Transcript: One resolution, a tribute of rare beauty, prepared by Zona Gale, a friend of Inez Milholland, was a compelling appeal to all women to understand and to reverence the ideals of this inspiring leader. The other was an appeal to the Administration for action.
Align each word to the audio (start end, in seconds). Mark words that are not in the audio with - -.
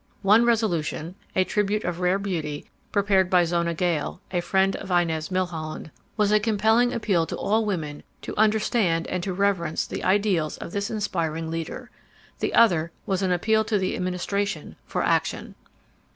One 0.23 0.45
resolution, 0.45 1.13
a 1.35 1.43
tribute 1.43 1.83
of 1.83 1.99
rare 1.99 2.17
beauty, 2.17 2.65
prepared 2.91 3.29
by 3.29 3.43
Zona 3.43 3.75
Gale, 3.75 4.19
a 4.31 4.41
friend 4.41 4.75
of 4.77 4.89
Inez 4.89 5.29
Milholland, 5.29 5.91
was 6.17 6.31
a 6.31 6.39
compelling 6.39 6.91
appeal 6.91 7.27
to 7.27 7.35
all 7.37 7.65
women 7.65 8.01
to 8.23 8.35
understand 8.35 9.05
and 9.05 9.21
to 9.21 9.31
reverence 9.31 9.85
the 9.85 10.03
ideals 10.03 10.57
of 10.57 10.71
this 10.71 10.89
inspiring 10.89 11.51
leader. 11.51 11.91
The 12.39 12.55
other 12.55 12.91
was 13.05 13.21
an 13.21 13.31
appeal 13.31 13.63
to 13.65 13.77
the 13.77 13.95
Administration 13.95 14.75
for 14.87 15.03
action. 15.03 15.53